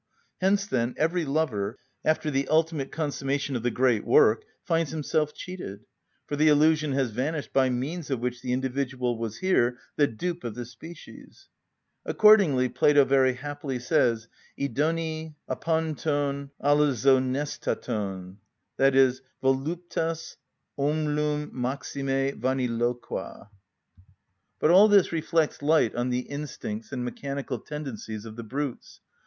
[0.39, 5.85] Hence, then, every lover, after the ultimate consummation of the great work, finds himself cheated;
[6.25, 10.43] for the illusion has vanished by means of which the individual was here the dupe
[10.43, 11.49] of the species,
[12.03, 14.27] Accordingly Plato very happily says:
[14.59, 18.37] "ἡδονη ἁπαντων αλαζονεστατον"
[18.79, 20.37] (voluptas
[20.79, 23.47] ommlum maxime vaniloqua), Phileb.
[23.47, 23.47] 319.
[24.59, 28.99] But all this reflects light on the instincts and mechanical tendencies of the brutes.